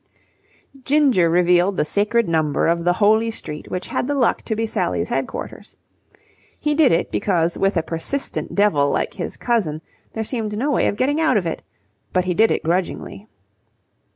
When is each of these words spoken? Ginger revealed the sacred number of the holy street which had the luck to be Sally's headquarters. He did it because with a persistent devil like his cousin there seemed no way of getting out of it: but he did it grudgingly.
Ginger 0.83 1.29
revealed 1.29 1.77
the 1.77 1.85
sacred 1.85 2.27
number 2.27 2.65
of 2.67 2.85
the 2.85 2.93
holy 2.93 3.29
street 3.29 3.69
which 3.69 3.85
had 3.89 4.07
the 4.07 4.15
luck 4.15 4.41
to 4.45 4.55
be 4.55 4.65
Sally's 4.65 5.09
headquarters. 5.09 5.75
He 6.59 6.73
did 6.73 6.91
it 6.91 7.11
because 7.11 7.55
with 7.55 7.77
a 7.77 7.83
persistent 7.83 8.55
devil 8.55 8.89
like 8.89 9.13
his 9.13 9.37
cousin 9.37 9.83
there 10.13 10.23
seemed 10.23 10.57
no 10.57 10.71
way 10.71 10.87
of 10.87 10.97
getting 10.97 11.21
out 11.21 11.37
of 11.37 11.45
it: 11.45 11.61
but 12.13 12.25
he 12.25 12.33
did 12.33 12.49
it 12.49 12.63
grudgingly. 12.63 13.27